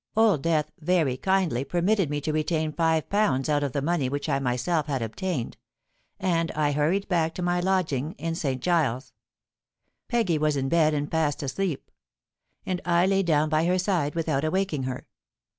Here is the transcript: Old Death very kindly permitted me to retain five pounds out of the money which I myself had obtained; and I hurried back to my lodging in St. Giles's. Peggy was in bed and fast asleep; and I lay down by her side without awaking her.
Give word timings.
Old 0.17 0.41
Death 0.41 0.71
very 0.79 1.15
kindly 1.15 1.63
permitted 1.63 2.09
me 2.09 2.21
to 2.21 2.33
retain 2.33 2.73
five 2.73 3.07
pounds 3.07 3.49
out 3.49 3.61
of 3.61 3.71
the 3.71 3.83
money 3.83 4.09
which 4.09 4.27
I 4.29 4.39
myself 4.39 4.87
had 4.87 5.03
obtained; 5.03 5.57
and 6.19 6.51
I 6.53 6.71
hurried 6.71 7.07
back 7.07 7.35
to 7.35 7.43
my 7.43 7.59
lodging 7.59 8.13
in 8.13 8.33
St. 8.33 8.59
Giles's. 8.63 9.13
Peggy 10.07 10.39
was 10.39 10.57
in 10.57 10.69
bed 10.69 10.95
and 10.95 11.11
fast 11.11 11.43
asleep; 11.43 11.91
and 12.65 12.81
I 12.83 13.05
lay 13.05 13.21
down 13.21 13.47
by 13.47 13.65
her 13.67 13.77
side 13.77 14.15
without 14.15 14.43
awaking 14.43 14.85
her. 14.85 15.05